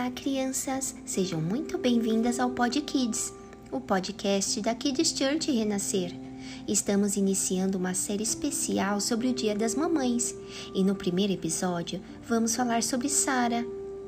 Olá, 0.00 0.10
crianças! 0.12 0.94
Sejam 1.04 1.42
muito 1.42 1.76
bem-vindas 1.76 2.40
ao 2.40 2.48
Pod 2.48 2.80
Kids, 2.80 3.34
o 3.70 3.78
podcast 3.78 4.58
da 4.62 4.74
Kids 4.74 5.10
Church 5.10 5.52
Renascer. 5.52 6.18
Estamos 6.66 7.18
iniciando 7.18 7.76
uma 7.76 7.92
série 7.92 8.22
especial 8.22 8.98
sobre 8.98 9.28
o 9.28 9.34
Dia 9.34 9.54
das 9.54 9.74
Mamães 9.74 10.34
e 10.74 10.82
no 10.82 10.94
primeiro 10.94 11.34
episódio 11.34 12.00
vamos 12.26 12.56
falar 12.56 12.82
sobre 12.82 13.10
Sara. 13.10 13.62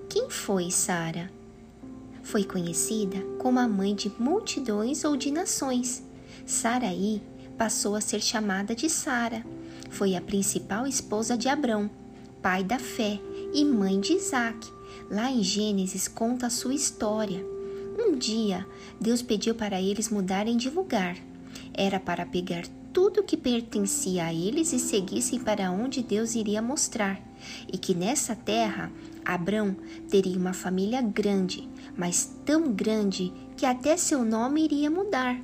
Quem 0.09 0.30
foi 0.30 0.70
Sara? 0.70 1.30
Foi 2.22 2.43
conhecida 2.43 3.18
como 3.38 3.59
a 3.59 3.68
mãe 3.68 3.95
de 3.95 4.11
multidões 4.18 5.04
ou 5.04 5.14
de 5.14 5.30
nações. 5.30 6.02
Saraí 6.46 7.20
passou 7.59 7.95
a 7.95 8.00
ser 8.00 8.22
chamada 8.22 8.74
de 8.74 8.88
Sara. 8.88 9.45
Foi 9.90 10.16
a 10.16 10.22
principal 10.22 10.86
esposa 10.86 11.37
de 11.37 11.51
Abrão, 11.51 11.90
pai 12.40 12.65
da 12.65 12.79
fé 12.79 13.20
e 13.52 13.62
mãe 13.62 14.01
de 14.01 14.15
Isaac. 14.15 14.80
Lá 15.10 15.30
em 15.30 15.42
Gênesis 15.42 16.09
conta 16.09 16.46
a 16.46 16.51
sua 16.51 16.74
história. 16.74 17.45
Um 17.98 18.16
dia, 18.16 18.66
Deus 19.01 19.23
pediu 19.23 19.55
para 19.55 19.80
eles 19.80 20.09
mudarem 20.09 20.56
de 20.56 20.70
lugar. 20.70 21.16
Era 21.74 22.01
para 22.01 22.24
pegar 22.24 22.65
tudo 22.92 23.23
que 23.23 23.37
pertencia 23.37 24.27
a 24.27 24.34
eles 24.34 24.73
e 24.73 24.78
seguissem 24.78 25.41
para 25.41 25.70
onde 25.70 26.02
Deus 26.02 26.34
iria 26.34 26.60
mostrar, 26.60 27.20
e 27.73 27.78
que 27.78 27.95
nessa 27.95 28.37
terra 28.37 28.92
Abrão 29.24 29.74
teria 30.10 30.37
uma 30.38 30.52
família 30.52 31.01
grande, 31.01 31.68
mas 31.96 32.34
tão 32.45 32.73
grande 32.73 33.32
que 33.56 33.65
até 33.65 33.96
seu 33.96 34.24
nome 34.24 34.65
iria 34.65 34.90
mudar. 34.90 35.40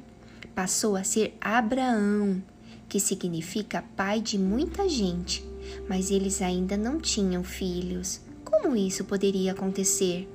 Passou 0.54 0.96
a 0.96 1.04
ser 1.04 1.36
Abraão, 1.40 2.42
que 2.88 3.00
significa 3.00 3.84
pai 3.96 4.20
de 4.20 4.38
muita 4.38 4.88
gente, 4.88 5.44
mas 5.88 6.10
eles 6.10 6.42
ainda 6.42 6.76
não 6.76 6.98
tinham 6.98 7.44
filhos. 7.44 8.20
Como 8.60 8.74
isso 8.74 9.04
poderia 9.04 9.52
acontecer? 9.52 10.28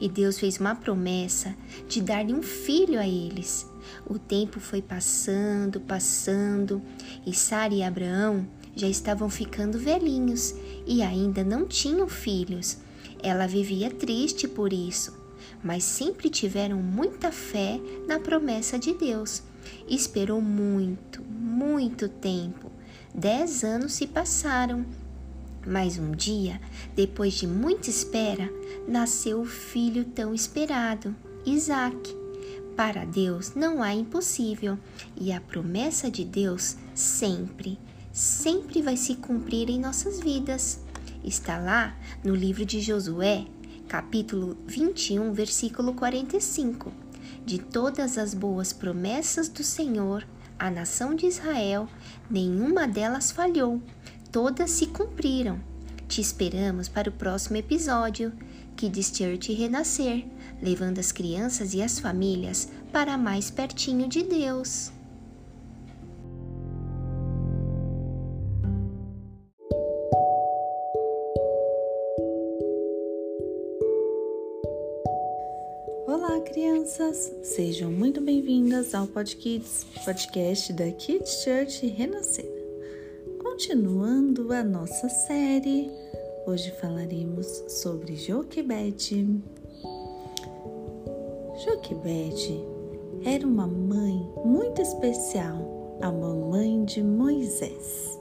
E 0.00 0.08
Deus 0.08 0.38
fez 0.38 0.58
uma 0.58 0.76
promessa 0.76 1.56
de 1.88 2.00
dar-lhe 2.00 2.32
um 2.32 2.42
filho 2.42 3.00
a 3.00 3.06
eles. 3.06 3.68
O 4.06 4.16
tempo 4.16 4.60
foi 4.60 4.80
passando, 4.80 5.80
passando, 5.80 6.80
e 7.26 7.34
Sara 7.34 7.74
e 7.74 7.82
Abraão 7.82 8.46
já 8.76 8.88
estavam 8.88 9.28
ficando 9.28 9.76
velhinhos 9.76 10.54
e 10.86 11.02
ainda 11.02 11.42
não 11.42 11.66
tinham 11.66 12.08
filhos. 12.08 12.78
Ela 13.20 13.46
vivia 13.46 13.90
triste 13.90 14.46
por 14.46 14.72
isso, 14.72 15.12
mas 15.62 15.82
sempre 15.82 16.30
tiveram 16.30 16.80
muita 16.80 17.32
fé 17.32 17.80
na 18.06 18.20
promessa 18.20 18.78
de 18.78 18.94
Deus. 18.94 19.42
Esperou 19.88 20.40
muito, 20.40 21.22
muito 21.24 22.08
tempo. 22.08 22.70
Dez 23.12 23.64
anos 23.64 23.94
se 23.94 24.06
passaram 24.06 24.86
mas 25.66 25.98
um 25.98 26.12
dia, 26.12 26.60
depois 26.94 27.34
de 27.34 27.46
muita 27.46 27.90
espera, 27.90 28.50
nasceu 28.86 29.40
o 29.40 29.46
filho 29.46 30.04
tão 30.04 30.34
esperado, 30.34 31.14
Isaac. 31.44 32.16
Para 32.76 33.04
Deus 33.04 33.54
não 33.54 33.82
há 33.82 33.94
impossível, 33.94 34.78
e 35.16 35.32
a 35.32 35.40
promessa 35.40 36.10
de 36.10 36.24
Deus 36.24 36.76
sempre, 36.94 37.78
sempre 38.12 38.82
vai 38.82 38.96
se 38.96 39.14
cumprir 39.14 39.70
em 39.70 39.80
nossas 39.80 40.20
vidas. 40.20 40.80
Está 41.22 41.58
lá 41.58 41.96
no 42.22 42.34
livro 42.34 42.64
de 42.64 42.80
Josué, 42.80 43.46
capítulo 43.88 44.56
21, 44.66 45.32
versículo 45.32 45.94
45. 45.94 46.92
De 47.46 47.58
todas 47.58 48.18
as 48.18 48.34
boas 48.34 48.72
promessas 48.72 49.48
do 49.48 49.62
Senhor, 49.62 50.26
a 50.58 50.70
nação 50.70 51.14
de 51.14 51.26
Israel, 51.26 51.88
nenhuma 52.30 52.86
delas 52.88 53.30
falhou 53.30 53.80
todas 54.34 54.68
se 54.72 54.88
cumpriram. 54.88 55.60
Te 56.08 56.20
esperamos 56.20 56.88
para 56.88 57.08
o 57.08 57.12
próximo 57.12 57.56
episódio, 57.56 58.32
Kids 58.76 59.12
Church 59.16 59.52
Renascer, 59.52 60.26
levando 60.60 60.98
as 60.98 61.12
crianças 61.12 61.72
e 61.72 61.80
as 61.80 62.00
famílias 62.00 62.68
para 62.90 63.16
mais 63.16 63.48
pertinho 63.48 64.08
de 64.08 64.24
Deus. 64.24 64.90
Olá, 76.08 76.40
crianças! 76.40 77.32
Sejam 77.44 77.92
muito 77.92 78.20
bem-vindas 78.20 78.96
ao 78.96 79.06
Pod 79.06 79.36
Kids, 79.36 79.86
podcast 80.04 80.72
da 80.72 80.90
Kids 80.90 81.44
Church 81.44 81.86
Renascer. 81.86 82.53
Continuando 83.54 84.52
a 84.52 84.64
nossa 84.64 85.08
série, 85.08 85.88
hoje 86.44 86.72
falaremos 86.72 87.46
sobre 87.68 88.16
Joquebede. 88.16 89.40
Joquebede 91.64 92.60
era 93.24 93.46
uma 93.46 93.68
mãe 93.68 94.28
muito 94.44 94.82
especial, 94.82 95.96
a 96.02 96.10
mamãe 96.10 96.84
de 96.84 97.00
Moisés. 97.00 98.18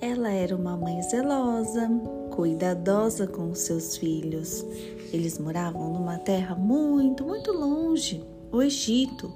Ela 0.00 0.32
era 0.32 0.56
uma 0.56 0.76
mãe 0.76 1.00
zelosa, 1.00 1.88
cuidadosa 2.34 3.28
com 3.28 3.54
seus 3.54 3.96
filhos. 3.96 4.66
Eles 5.12 5.38
moravam 5.38 5.92
numa 5.92 6.18
terra 6.18 6.56
muito, 6.56 7.24
muito 7.24 7.52
longe, 7.52 8.20
o 8.50 8.60
Egito, 8.60 9.32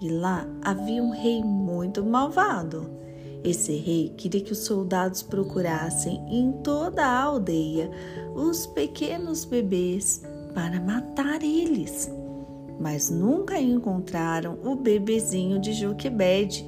e 0.00 0.08
lá 0.08 0.44
havia 0.62 1.00
um 1.00 1.10
rei 1.10 1.44
muito 1.44 2.04
malvado 2.04 3.04
esse 3.44 3.76
rei 3.76 4.08
queria 4.16 4.40
que 4.40 4.52
os 4.52 4.60
soldados 4.60 5.22
procurassem 5.22 6.24
em 6.30 6.50
toda 6.62 7.04
a 7.04 7.22
aldeia 7.22 7.90
os 8.34 8.66
pequenos 8.66 9.44
bebês 9.44 10.22
para 10.54 10.80
matar 10.80 11.42
eles, 11.42 12.10
mas 12.80 13.10
nunca 13.10 13.60
encontraram 13.60 14.58
o 14.64 14.74
bebezinho 14.74 15.60
de 15.60 15.74
Joquebede. 15.74 16.66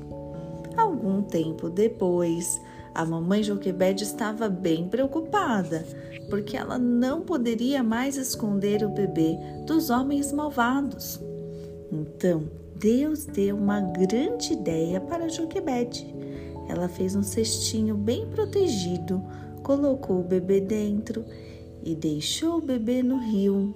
Algum 0.76 1.22
tempo 1.22 1.70
depois, 1.70 2.60
a 2.94 3.06
mamãe 3.06 3.42
Joquebede 3.42 4.04
estava 4.04 4.48
bem 4.48 4.86
preocupada, 4.86 5.82
porque 6.28 6.58
ela 6.58 6.78
não 6.78 7.22
poderia 7.22 7.82
mais 7.82 8.16
esconder 8.16 8.84
o 8.84 8.90
bebê 8.90 9.38
dos 9.66 9.88
homens 9.88 10.30
malvados. 10.30 11.18
Então, 11.90 12.44
Deus 12.74 13.24
deu 13.24 13.56
uma 13.56 13.80
grande 13.80 14.52
ideia 14.52 15.00
para 15.00 15.28
Joquebede. 15.30 16.14
Ela 16.68 16.88
fez 16.88 17.14
um 17.14 17.22
cestinho 17.22 17.94
bem 17.94 18.26
protegido, 18.26 19.22
colocou 19.62 20.20
o 20.20 20.24
bebê 20.24 20.60
dentro 20.60 21.24
e 21.82 21.94
deixou 21.94 22.58
o 22.58 22.62
bebê 22.62 23.02
no 23.02 23.18
rio. 23.18 23.74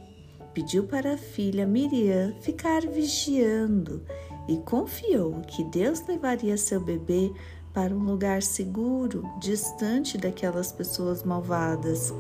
Pediu 0.52 0.84
para 0.84 1.14
a 1.14 1.18
filha 1.18 1.66
Miriam 1.66 2.34
ficar 2.40 2.82
vigiando 2.82 4.02
e 4.48 4.56
confiou 4.58 5.40
que 5.42 5.62
Deus 5.64 6.04
levaria 6.06 6.56
seu 6.56 6.80
bebê 6.80 7.32
para 7.72 7.94
um 7.94 8.02
lugar 8.02 8.42
seguro, 8.42 9.22
distante 9.38 10.18
daquelas 10.18 10.72
pessoas 10.72 11.22
malvadas. 11.22 12.12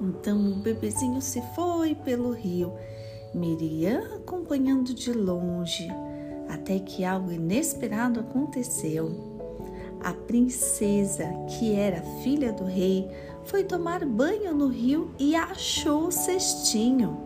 Então 0.00 0.52
o 0.52 0.56
bebezinho 0.56 1.20
se 1.20 1.40
foi 1.54 1.94
pelo 1.94 2.32
rio, 2.32 2.72
Miriam 3.32 4.16
acompanhando 4.16 4.92
de 4.92 5.12
longe, 5.12 5.86
até 6.48 6.80
que 6.80 7.04
algo 7.04 7.30
inesperado 7.30 8.18
aconteceu. 8.18 9.29
A 10.02 10.12
princesa, 10.12 11.26
que 11.46 11.74
era 11.74 12.00
filha 12.22 12.52
do 12.52 12.64
rei, 12.64 13.06
foi 13.44 13.64
tomar 13.64 14.04
banho 14.04 14.54
no 14.54 14.68
rio 14.68 15.10
e 15.18 15.36
achou 15.36 16.06
o 16.06 16.12
cestinho. 16.12 17.18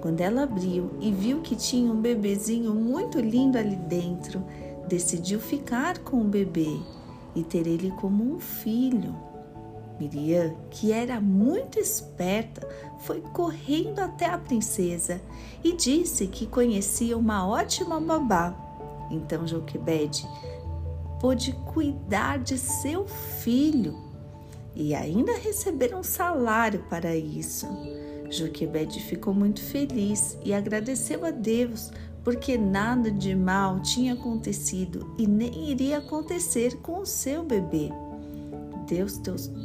Quando 0.00 0.20
ela 0.20 0.42
abriu 0.42 0.90
e 1.00 1.10
viu 1.10 1.40
que 1.40 1.56
tinha 1.56 1.90
um 1.90 2.00
bebezinho 2.00 2.74
muito 2.74 3.18
lindo 3.18 3.56
ali 3.56 3.76
dentro, 3.76 4.44
decidiu 4.86 5.40
ficar 5.40 5.98
com 5.98 6.20
o 6.20 6.24
bebê 6.24 6.78
e 7.34 7.42
ter 7.42 7.66
ele 7.66 7.90
como 7.92 8.34
um 8.34 8.38
filho. 8.38 9.14
Miriam, 9.98 10.54
que 10.70 10.92
era 10.92 11.20
muito 11.20 11.78
esperta, 11.78 12.66
foi 13.00 13.20
correndo 13.32 13.98
até 13.98 14.26
a 14.26 14.38
princesa 14.38 15.20
e 15.64 15.72
disse 15.72 16.26
que 16.26 16.46
conhecia 16.46 17.16
uma 17.16 17.46
ótima 17.48 17.98
babá. 17.98 18.54
Então 19.10 19.46
Joquebede 19.46 20.28
pôde 21.20 21.52
cuidar 21.72 22.38
de 22.38 22.58
seu 22.58 23.06
filho 23.06 23.98
e 24.74 24.94
ainda 24.94 25.36
receber 25.36 25.94
um 25.94 26.02
salário 26.02 26.84
para 26.88 27.16
isso. 27.16 27.66
Joquebede 28.30 29.00
ficou 29.00 29.34
muito 29.34 29.62
feliz 29.62 30.38
e 30.44 30.52
agradeceu 30.52 31.24
a 31.24 31.30
Deus 31.30 31.90
porque 32.22 32.58
nada 32.58 33.10
de 33.10 33.34
mal 33.34 33.80
tinha 33.80 34.12
acontecido 34.12 35.14
e 35.18 35.26
nem 35.26 35.70
iria 35.70 35.98
acontecer 35.98 36.76
com 36.78 37.00
o 37.00 37.06
seu 37.06 37.42
bebê. 37.42 37.90
Deus 38.86 39.20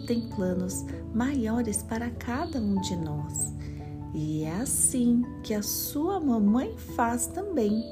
tem 0.05 0.29
planos 0.29 0.85
maiores 1.13 1.83
para 1.83 2.09
cada 2.09 2.59
um 2.59 2.79
de 2.81 2.95
nós. 2.95 3.53
E 4.13 4.43
é 4.43 4.51
assim 4.51 5.23
que 5.43 5.53
a 5.53 5.61
sua 5.61 6.19
mamãe 6.19 6.75
faz 6.95 7.27
também. 7.27 7.83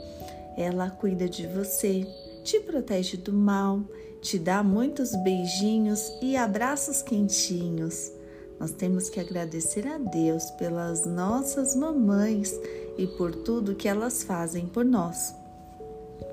Ela 0.56 0.90
cuida 0.90 1.28
de 1.28 1.48
você, 1.48 2.08
te 2.44 2.60
protege 2.60 3.18
do 3.18 3.34
mal, 3.34 3.82
te 4.22 4.38
dá 4.38 4.64
muitos 4.64 5.16
beijinhos 5.24 6.12
e 6.22 6.36
abraços 6.36 7.02
quentinhos. 7.02 8.12
Nós 8.60 8.72
temos 8.72 9.10
que 9.10 9.20
agradecer 9.20 9.88
a 9.88 9.98
Deus 9.98 10.52
pelas 10.52 11.06
nossas 11.06 11.76
mamães 11.76 12.54
e 12.98 13.08
por 13.08 13.34
tudo 13.34 13.76
que 13.76 13.88
elas 13.88 14.24
fazem 14.24 14.68
por 14.68 14.86
nós. 14.86 15.34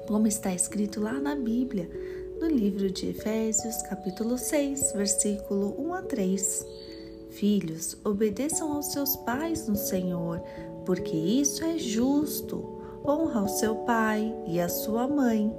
Como 0.07 0.27
está 0.27 0.55
escrito 0.55 1.01
lá 1.01 1.15
na 1.15 1.35
Bíblia, 1.35 1.89
no 2.41 2.47
livro 2.47 2.91
de 2.91 3.09
Efésios, 3.09 3.83
capítulo 3.83 4.39
6, 4.39 4.93
versículo 4.93 5.75
1 5.79 5.95
a 5.95 6.03
3. 6.03 6.67
Filhos, 7.31 7.97
obedeçam 8.05 8.73
aos 8.73 8.87
seus 8.93 9.17
pais 9.17 9.67
no 9.67 9.77
Senhor, 9.77 10.41
porque 10.85 11.17
isso 11.17 11.65
é 11.65 11.79
justo. 11.79 12.79
Honra 13.05 13.43
o 13.43 13.49
seu 13.49 13.77
pai 13.77 14.35
e 14.47 14.61
a 14.61 14.69
sua 14.69 15.09
mãe. 15.09 15.55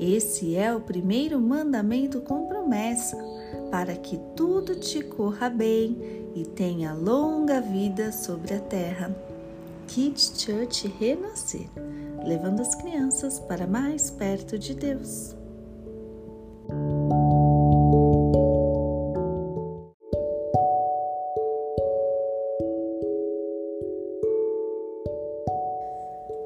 Esse 0.00 0.56
é 0.56 0.74
o 0.74 0.80
primeiro 0.80 1.38
mandamento 1.38 2.22
com 2.22 2.46
promessa, 2.46 3.22
para 3.70 3.94
que 3.94 4.18
tudo 4.34 4.74
te 4.76 5.02
corra 5.02 5.50
bem 5.50 6.30
e 6.34 6.42
tenha 6.42 6.94
longa 6.94 7.60
vida 7.60 8.10
sobre 8.10 8.54
a 8.54 8.60
terra. 8.60 9.14
Kids 9.86 10.32
Church 10.38 10.88
Renascer, 10.98 11.68
levando 12.24 12.60
as 12.60 12.74
crianças 12.76 13.38
para 13.40 13.66
mais 13.66 14.10
perto 14.10 14.58
de 14.58 14.74
Deus. 14.74 15.36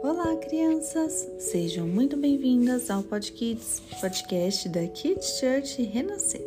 Olá, 0.02 0.36
crianças! 0.36 1.30
Sejam 1.38 1.86
bem-vindas 2.74 2.90
ao 2.90 3.04
Podkids, 3.04 3.80
podcast 4.00 4.68
da 4.68 4.84
Kids 4.88 5.38
Church 5.38 5.80
Renascer. 5.82 6.44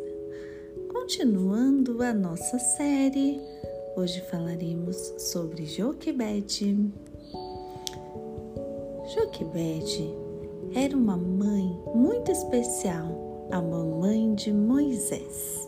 Continuando 0.92 2.02
a 2.02 2.12
nossa 2.12 2.58
série, 2.58 3.40
hoje 3.96 4.20
falaremos 4.30 5.14
sobre 5.16 5.64
Joquebede. 5.64 6.92
Joquebede 9.14 10.14
era 10.74 10.94
uma 10.94 11.16
mãe 11.16 11.80
muito 11.94 12.30
especial, 12.30 13.48
a 13.50 13.62
mamãe 13.62 14.34
de 14.34 14.52
Moisés. 14.52 15.66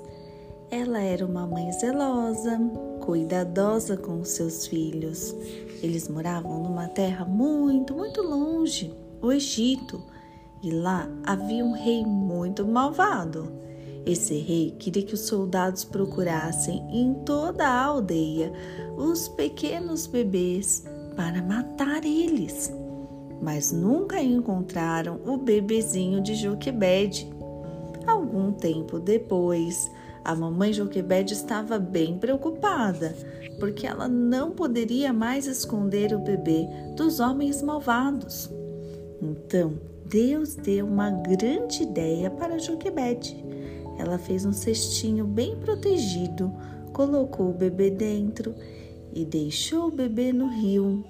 Ela 0.71 1.01
era 1.01 1.25
uma 1.25 1.47
mãe 1.47 1.73
zelosa, 1.73 2.61
cuidadosa 3.01 3.97
com 3.97 4.23
seus 4.25 4.67
filhos. 4.67 5.35
Eles 5.83 6.07
moravam 6.07 6.63
numa 6.63 6.89
terra 6.89 7.25
muito, 7.25 7.95
muito 7.95 8.21
longe, 8.21 8.93
o 9.23 9.33
Egito, 9.33 10.03
e 10.63 10.71
lá 10.71 11.09
havia 11.25 11.65
um 11.65 11.73
rei 11.73 12.05
muito 12.05 12.67
malvado. 12.67 13.51
Esse 14.05 14.39
rei 14.39 14.75
queria 14.79 15.03
que 15.03 15.15
os 15.15 15.21
soldados 15.21 15.85
procurassem 15.85 16.87
em 16.91 17.15
toda 17.25 17.67
a 17.67 17.85
aldeia 17.85 18.53
os 18.97 19.29
pequenos 19.29 20.07
bebês 20.07 20.85
para 21.15 21.43
matar 21.43 22.05
eles, 22.05 22.73
mas 23.43 23.71
nunca 23.71 24.23
encontraram 24.23 25.21
o 25.27 25.37
bebezinho 25.37 26.23
de 26.23 26.35
Joquebede. 26.35 27.31
Algum 28.07 28.53
tempo 28.53 28.99
depois, 28.99 29.91
a 30.25 30.35
mamãe 30.35 30.73
Joquebede 30.73 31.35
estava 31.35 31.79
bem 31.79 32.19
preocupada, 32.19 33.15
porque 33.59 33.87
ela 33.87 34.09
não 34.09 34.51
poderia 34.51 35.13
mais 35.13 35.47
esconder 35.47 36.15
o 36.15 36.19
bebê 36.19 36.67
dos 36.97 37.21
homens 37.21 37.63
malvados. 37.63 38.51
Então, 39.21 39.75
Deus 40.11 40.57
deu 40.57 40.87
uma 40.87 41.09
grande 41.09 41.85
ideia 41.85 42.29
para 42.29 42.59
Joquebede. 42.59 43.45
Ela 43.97 44.19
fez 44.19 44.45
um 44.45 44.53
cestinho 44.53 45.25
bem 45.25 45.57
protegido, 45.57 46.53
colocou 46.93 47.51
o 47.51 47.55
bebê 47.55 47.91
dentro 47.91 48.53
e 49.13 49.25
deixou 49.25 49.87
o 49.87 49.93
bebê 49.93 50.33
no 50.33 50.49
rio. 50.49 51.05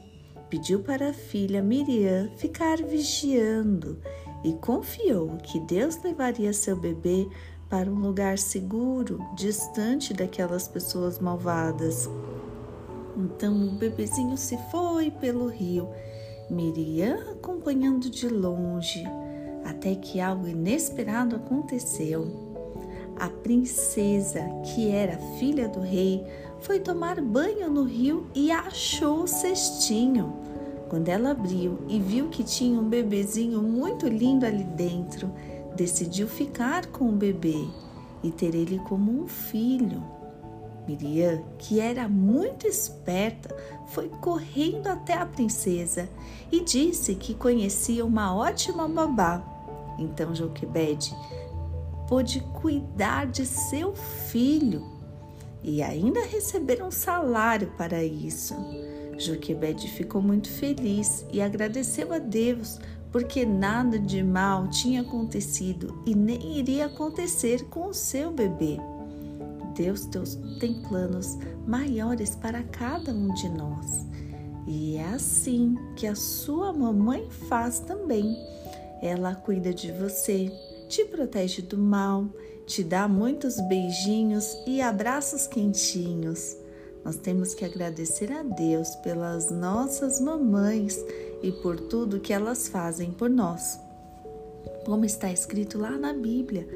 Pediu 0.50 0.80
para 0.80 1.08
a 1.08 1.14
filha 1.14 1.62
Miriam 1.62 2.30
ficar 2.36 2.76
vigiando 2.76 3.98
e 4.44 4.52
confiou 4.52 5.38
que 5.38 5.58
Deus 5.60 5.96
levaria 6.02 6.52
seu 6.52 6.76
bebê 6.76 7.26
para 7.70 7.90
um 7.90 8.00
lugar 8.00 8.36
seguro, 8.36 9.18
distante 9.34 10.12
daquelas 10.12 10.68
pessoas 10.68 11.18
malvadas. 11.18 12.06
Então 13.16 13.66
o 13.66 13.70
bebezinho 13.70 14.36
se 14.36 14.58
foi 14.70 15.10
pelo 15.10 15.46
rio, 15.46 15.88
Miriam 16.50 17.30
acompanhando 17.30 18.10
de 18.10 18.28
longe, 18.28 19.04
até 19.64 19.94
que 19.94 20.20
algo 20.20 20.48
inesperado 20.48 21.36
aconteceu. 21.36 22.50
A 23.18 23.28
princesa, 23.28 24.40
que 24.64 24.90
era 24.90 25.18
filha 25.38 25.68
do 25.68 25.80
rei, 25.80 26.24
foi 26.60 26.80
tomar 26.80 27.20
banho 27.20 27.70
no 27.70 27.84
rio 27.84 28.26
e 28.34 28.50
achou 28.50 29.24
o 29.24 29.28
cestinho. 29.28 30.32
Quando 30.88 31.08
ela 31.08 31.30
abriu 31.30 31.78
e 31.88 32.00
viu 32.00 32.28
que 32.28 32.42
tinha 32.42 32.80
um 32.80 32.88
bebezinho 32.88 33.62
muito 33.62 34.08
lindo 34.08 34.44
ali 34.44 34.64
dentro, 34.64 35.30
decidiu 35.76 36.26
ficar 36.26 36.86
com 36.86 37.08
o 37.08 37.12
bebê 37.12 37.64
e 38.22 38.30
ter 38.30 38.54
ele 38.54 38.78
como 38.88 39.22
um 39.22 39.28
filho. 39.28 40.02
Miriam, 40.90 41.42
que 41.56 41.78
era 41.78 42.08
muito 42.08 42.66
esperta, 42.66 43.54
foi 43.88 44.08
correndo 44.08 44.88
até 44.88 45.14
a 45.14 45.24
princesa 45.24 46.08
e 46.50 46.60
disse 46.60 47.14
que 47.14 47.34
conhecia 47.34 48.04
uma 48.04 48.34
ótima 48.34 48.88
babá. 48.88 49.42
Então 49.98 50.34
Joquebede 50.34 51.14
pôde 52.08 52.40
cuidar 52.60 53.26
de 53.26 53.46
seu 53.46 53.94
filho 53.94 54.84
e 55.62 55.82
ainda 55.82 56.24
receber 56.26 56.82
um 56.82 56.90
salário 56.90 57.72
para 57.76 58.02
isso. 58.02 58.54
Joquebede 59.16 59.88
ficou 59.88 60.20
muito 60.20 60.48
feliz 60.48 61.24
e 61.32 61.40
agradeceu 61.40 62.12
a 62.12 62.18
Deus 62.18 62.80
porque 63.12 63.44
nada 63.44 63.98
de 63.98 64.22
mal 64.22 64.68
tinha 64.68 65.02
acontecido 65.02 66.02
e 66.06 66.14
nem 66.14 66.58
iria 66.58 66.86
acontecer 66.86 67.64
com 67.66 67.88
o 67.88 67.94
seu 67.94 68.30
bebê. 68.30 68.78
Deus, 69.80 70.04
Deus 70.04 70.38
tem 70.58 70.74
planos 70.82 71.38
maiores 71.66 72.36
para 72.36 72.62
cada 72.62 73.12
um 73.12 73.32
de 73.32 73.48
nós. 73.48 74.04
E 74.66 74.96
é 74.96 75.06
assim 75.06 75.74
que 75.96 76.06
a 76.06 76.14
sua 76.14 76.70
mamãe 76.70 77.30
faz 77.48 77.80
também. 77.80 78.36
Ela 79.00 79.34
cuida 79.34 79.72
de 79.72 79.90
você, 79.90 80.52
te 80.86 81.06
protege 81.06 81.62
do 81.62 81.78
mal, 81.78 82.26
te 82.66 82.84
dá 82.84 83.08
muitos 83.08 83.58
beijinhos 83.68 84.54
e 84.66 84.82
abraços 84.82 85.46
quentinhos. 85.46 86.58
Nós 87.02 87.16
temos 87.16 87.54
que 87.54 87.64
agradecer 87.64 88.30
a 88.30 88.42
Deus 88.42 88.94
pelas 88.96 89.50
nossas 89.50 90.20
mamães 90.20 91.02
e 91.42 91.50
por 91.52 91.80
tudo 91.80 92.20
que 92.20 92.34
elas 92.34 92.68
fazem 92.68 93.12
por 93.12 93.30
nós. 93.30 93.80
Como 94.84 95.06
está 95.06 95.32
escrito 95.32 95.78
lá 95.78 95.92
na 95.92 96.12
Bíblia, 96.12 96.68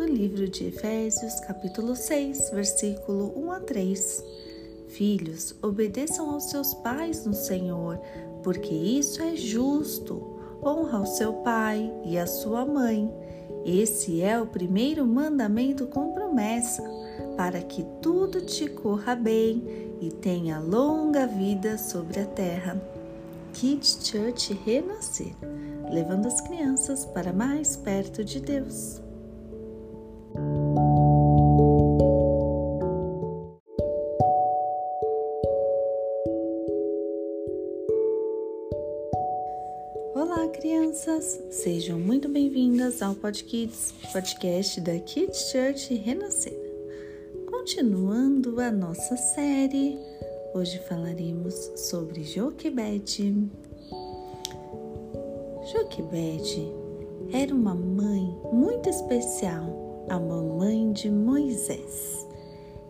no 0.00 0.06
livro 0.06 0.48
de 0.48 0.64
Efésios, 0.64 1.40
capítulo 1.40 1.94
6, 1.94 2.52
versículo 2.54 3.34
1 3.36 3.52
a 3.52 3.60
3. 3.60 4.24
Filhos, 4.88 5.54
obedeçam 5.60 6.30
aos 6.30 6.44
seus 6.44 6.72
pais 6.72 7.26
no 7.26 7.34
Senhor, 7.34 8.00
porque 8.42 8.72
isso 8.72 9.22
é 9.22 9.36
justo. 9.36 10.38
Honra 10.64 11.00
o 11.00 11.06
seu 11.06 11.34
pai 11.34 11.92
e 12.06 12.16
a 12.16 12.26
sua 12.26 12.64
mãe. 12.64 13.12
Esse 13.66 14.22
é 14.22 14.40
o 14.40 14.46
primeiro 14.46 15.06
mandamento 15.06 15.86
com 15.86 16.14
promessa, 16.14 16.82
para 17.36 17.60
que 17.60 17.84
tudo 18.00 18.40
te 18.40 18.70
corra 18.70 19.14
bem 19.14 19.62
e 20.00 20.10
tenha 20.10 20.58
longa 20.60 21.26
vida 21.26 21.76
sobre 21.76 22.20
a 22.20 22.24
terra. 22.24 22.80
Kids 23.52 23.98
Church 24.02 24.54
Renascer, 24.64 25.34
levando 25.92 26.24
as 26.24 26.40
crianças 26.40 27.04
para 27.04 27.34
mais 27.34 27.76
perto 27.76 28.24
de 28.24 28.40
Deus. 28.40 29.09
Ao 43.10 43.16
Podkids, 43.16 43.92
podcast 44.12 44.80
da 44.82 44.96
Kids 45.00 45.50
Church 45.50 45.92
Renascer. 45.96 46.56
Continuando 47.50 48.60
a 48.60 48.70
nossa 48.70 49.16
série 49.16 49.98
Hoje 50.54 50.78
falaremos 50.88 51.54
sobre 51.74 52.22
Joquebede. 52.22 53.50
Joquebede 55.72 56.72
era 57.32 57.52
uma 57.52 57.74
mãe 57.74 58.38
muito 58.52 58.88
especial, 58.88 60.06
a 60.08 60.16
mamãe 60.16 60.92
de 60.92 61.10
Moisés. 61.10 62.24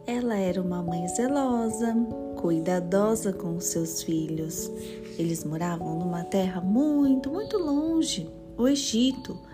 Ela 0.07 0.37
era 0.37 0.61
uma 0.61 0.83
mãe 0.83 1.09
zelosa, 1.09 1.97
cuidadosa 2.37 3.33
com 3.33 3.59
seus 3.59 4.03
filhos. 4.03 4.71
Eles 5.19 5.45
moravam 5.45 5.99
numa 5.99 6.25
terra 6.25 6.61
muito, 6.61 7.31
muito 7.31 7.57
longe, 7.57 8.29
o 8.59 8.69
Egito, 8.69 9.49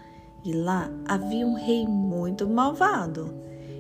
e 0.45 0.53
lá 0.53 0.91
havia 1.07 1.47
um 1.47 1.55
rei 1.55 1.87
muito 1.87 2.49
malvado. 2.49 3.35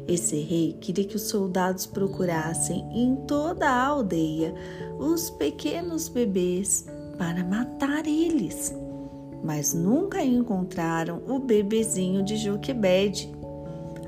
Esse 0.09 0.41
rei 0.41 0.73
queria 0.81 1.05
que 1.05 1.17
os 1.17 1.23
soldados 1.23 1.85
procurassem 1.85 2.87
em 2.93 3.17
toda 3.27 3.69
a 3.69 3.87
aldeia 3.87 4.55
os 4.99 5.31
pequenos 5.31 6.09
bebês 6.09 6.87
para 7.19 7.43
matar 7.43 8.07
eles, 8.07 8.75
mas 9.43 9.75
nunca 9.75 10.23
encontraram 10.23 11.23
o 11.27 11.39
bebezinho 11.39 12.23
de 12.23 12.37
Joquebede. 12.37 13.35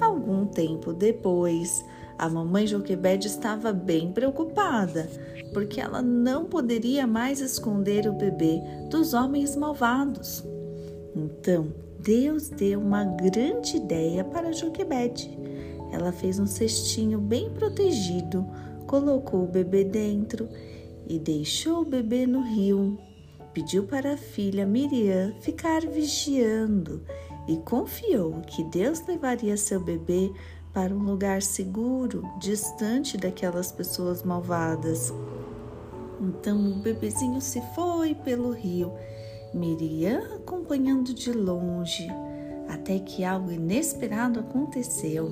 Algum 0.01 0.47
tempo 0.47 0.93
depois, 0.93 1.85
a 2.17 2.29
mamãe 2.29 2.67
Joquebede 2.67 3.27
estava 3.27 3.73
bem 3.73 4.13
preocupada, 4.13 5.09
porque 5.53 5.81
ela 5.81 6.01
não 6.01 6.45
poderia 6.45 7.07
mais 7.07 7.41
esconder 7.41 8.09
o 8.09 8.13
bebê 8.13 8.61
dos 8.89 9.15
homens 9.15 9.57
malvados. 9.57 10.45
Então, 11.17 11.73
Deus 12.09 12.49
deu 12.49 12.81
uma 12.81 13.05
grande 13.05 13.77
ideia 13.77 14.25
para 14.25 14.51
Joquebede 14.51 15.39
ela 15.91 16.13
fez 16.13 16.39
um 16.39 16.47
cestinho 16.47 17.19
bem 17.19 17.51
protegido, 17.51 18.47
colocou 18.87 19.45
o 19.45 19.49
bebê 19.49 19.85
dentro 19.85 20.49
e 21.07 21.19
deixou 21.19 21.83
o 21.83 21.85
bebê 21.85 22.27
no 22.27 22.43
rio. 22.43 22.99
Pediu 23.53 23.85
para 23.85 24.15
a 24.15 24.17
filha 24.17 24.67
Miriam 24.67 25.35
ficar 25.41 25.81
vigiando 25.87 27.03
e 27.47 27.57
confiou 27.57 28.41
que 28.43 28.63
Deus 28.65 29.05
levaria 29.07 29.57
seu 29.57 29.81
bebê 29.81 30.31
para 30.73 30.95
um 30.95 31.03
lugar 31.03 31.41
seguro, 31.43 32.23
distante 32.39 33.17
daquelas 33.17 33.73
pessoas 33.73 34.23
malvadas. 34.23 35.13
Então 36.21 36.73
o 36.73 36.75
bebezinho 36.77 37.41
se 37.41 37.63
foi 37.75 38.15
pelo 38.15 38.51
rio, 38.51 38.93
Miriam 39.55 40.37
acompanhando 40.37 41.15
de 41.15 41.33
longe, 41.33 42.07
até 42.69 42.99
que 42.99 43.25
algo 43.25 43.51
inesperado 43.51 44.41
aconteceu. 44.41 45.31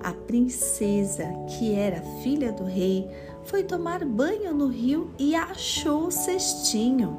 A 0.00 0.12
princesa, 0.12 1.24
que 1.48 1.74
era 1.74 2.00
filha 2.22 2.52
do 2.52 2.64
rei, 2.64 3.08
foi 3.44 3.64
tomar 3.64 4.04
banho 4.04 4.54
no 4.54 4.68
rio 4.68 5.10
e 5.18 5.34
achou 5.34 6.06
o 6.06 6.10
cestinho. 6.10 7.16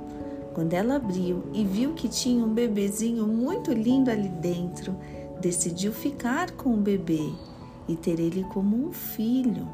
Quando 0.53 0.73
ela 0.73 0.95
abriu 0.95 1.43
e 1.53 1.63
viu 1.63 1.93
que 1.93 2.07
tinha 2.07 2.43
um 2.43 2.53
bebezinho 2.53 3.27
muito 3.27 3.71
lindo 3.71 4.09
ali 4.09 4.29
dentro, 4.29 4.95
decidiu 5.39 5.91
ficar 5.91 6.51
com 6.51 6.73
o 6.73 6.77
bebê 6.77 7.31
e 7.87 7.95
ter 7.95 8.19
ele 8.19 8.43
como 8.45 8.75
um 8.75 8.91
filho. 8.91 9.67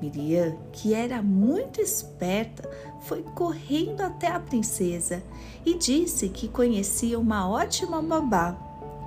Miriam, 0.00 0.56
que 0.72 0.94
era 0.94 1.22
muito 1.22 1.80
esperta, 1.80 2.68
foi 3.00 3.22
correndo 3.22 4.00
até 4.00 4.28
a 4.28 4.40
princesa 4.40 5.22
e 5.64 5.74
disse 5.74 6.28
que 6.28 6.48
conhecia 6.48 7.18
uma 7.18 7.48
ótima 7.48 8.00
babá. 8.00 8.56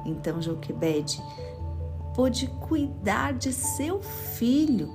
Então 0.05 0.41
Joquebede 0.41 1.21
pôde 2.15 2.47
cuidar 2.67 3.33
de 3.33 3.53
seu 3.53 4.01
filho 4.01 4.91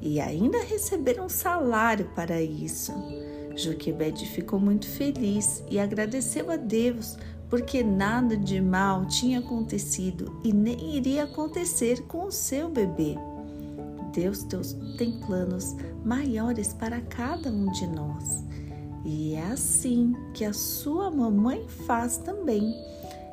e 0.00 0.20
ainda 0.20 0.58
receber 0.62 1.20
um 1.20 1.28
salário 1.28 2.10
para 2.14 2.42
isso. 2.42 2.92
Joquebede 3.54 4.26
ficou 4.26 4.58
muito 4.58 4.88
feliz 4.88 5.62
e 5.70 5.78
agradeceu 5.78 6.50
a 6.50 6.56
Deus 6.56 7.16
porque 7.48 7.84
nada 7.84 8.34
de 8.34 8.60
mal 8.60 9.04
tinha 9.04 9.40
acontecido 9.40 10.40
e 10.42 10.52
nem 10.52 10.96
iria 10.96 11.24
acontecer 11.24 12.02
com 12.06 12.24
o 12.24 12.32
seu 12.32 12.70
bebê. 12.70 13.14
Deus 14.12 14.46
tem 14.96 15.18
planos 15.26 15.74
maiores 16.04 16.72
para 16.72 17.00
cada 17.00 17.50
um 17.50 17.70
de 17.72 17.86
nós. 17.86 18.44
E 19.04 19.34
é 19.34 19.42
assim 19.46 20.14
que 20.34 20.44
a 20.44 20.52
sua 20.52 21.10
mamãe 21.10 21.66
faz 21.86 22.18
também. 22.18 22.74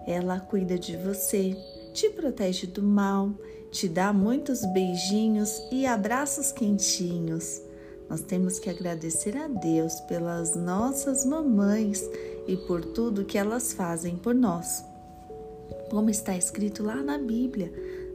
Ela 0.07 0.39
cuida 0.39 0.77
de 0.79 0.98
você, 0.98 1.55
te 1.93 2.09
protege 2.09 2.65
do 2.65 2.81
mal, 2.81 3.31
te 3.71 3.88
dá 3.88 4.12
muitos 4.12 4.65
beijinhos 4.74 5.62
e 5.71 5.86
abraços 5.86 6.51
quentinhos. 6.51 7.62
Nós 8.09 8.21
temos 8.21 8.57
que 8.57 8.69
agradecer 8.69 9.38
a 9.38 9.48
Deus 9.48 10.00
pelas 10.01 10.55
nossas 10.55 11.24
mamães 11.24 12.03
e 12.48 12.57
por 12.57 12.83
tudo 12.83 13.25
que 13.25 13.38
elas 13.38 13.71
fazem 13.71 14.17
por 14.17 14.33
nós. 14.33 14.83
Como 15.91 16.09
está 16.09 16.36
escrito 16.36 16.83
lá 16.83 16.95
na 16.95 17.19
Bíblia, 17.19 17.71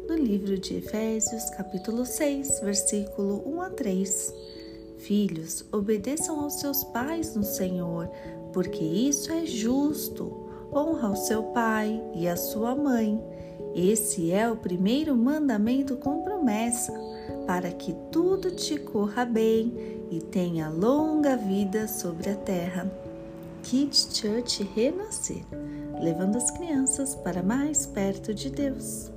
no 0.08 0.14
livro 0.14 0.58
de 0.58 0.76
Efésios, 0.76 1.50
capítulo 1.50 2.04
6, 2.04 2.60
versículo 2.60 3.42
1 3.46 3.60
a 3.62 3.70
3. 3.70 4.34
Filhos, 4.98 5.64
obedeçam 5.72 6.40
aos 6.40 6.54
seus 6.54 6.84
pais 6.84 7.34
no 7.34 7.44
Senhor, 7.44 8.08
porque 8.52 8.82
isso 8.82 9.32
é 9.32 9.44
justo. 9.44 10.44
Honra 10.72 11.10
o 11.10 11.16
seu 11.16 11.42
pai 11.44 12.02
e 12.14 12.26
a 12.26 12.36
sua 12.36 12.74
mãe 12.74 13.22
esse 13.74 14.30
é 14.30 14.48
o 14.48 14.56
primeiro 14.56 15.16
mandamento 15.16 15.96
com 15.96 16.22
promessa, 16.22 16.92
para 17.44 17.72
que 17.72 17.92
tudo 18.12 18.52
te 18.52 18.78
corra 18.78 19.24
bem 19.24 20.06
e 20.12 20.20
tenha 20.20 20.68
longa 20.68 21.36
vida 21.36 21.88
sobre 21.88 22.30
a 22.30 22.36
terra. 22.36 22.88
Kids 23.64 24.10
Church 24.12 24.62
Renascer, 24.62 25.42
levando 26.00 26.36
as 26.36 26.52
crianças 26.52 27.16
para 27.16 27.42
mais 27.42 27.84
perto 27.84 28.32
de 28.32 28.48
Deus. 28.48 29.13